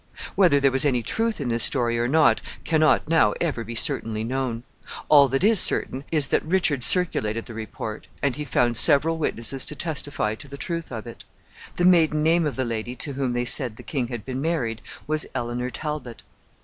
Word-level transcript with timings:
Whether 0.33 0.59
there 0.59 0.71
was 0.71 0.83
any 0.83 1.03
truth 1.03 1.39
in 1.39 1.49
this 1.49 1.63
story 1.63 1.99
or 1.99 2.07
not 2.07 2.41
can 2.63 2.79
not 2.79 3.07
now 3.07 3.35
ever 3.39 3.63
be 3.63 3.75
certainly 3.75 4.23
known. 4.23 4.63
All 5.09 5.27
that 5.27 5.43
is 5.43 5.59
certain 5.59 6.05
is 6.11 6.29
that 6.29 6.43
Richard 6.43 6.81
circulated 6.81 7.45
the 7.45 7.53
report, 7.53 8.07
and 8.19 8.35
he 8.35 8.43
found 8.43 8.77
several 8.77 9.19
witnesses 9.19 9.63
to 9.65 9.75
testify 9.75 10.33
to 10.33 10.47
the 10.47 10.57
truth 10.57 10.91
of 10.91 11.05
it. 11.05 11.23
The 11.75 11.85
maiden 11.85 12.23
name 12.23 12.47
of 12.47 12.55
the 12.55 12.65
lady 12.65 12.95
to 12.95 13.13
whom 13.13 13.33
they 13.33 13.45
said 13.45 13.75
the 13.75 13.83
king 13.83 14.07
had 14.07 14.25
been 14.25 14.41
married 14.41 14.81
was 15.05 15.27
Elinor 15.35 15.69
Talbot. 15.69 16.23